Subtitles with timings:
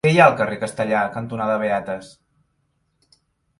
[0.05, 2.11] Què hi ha al carrer Castellar cantonada Beates?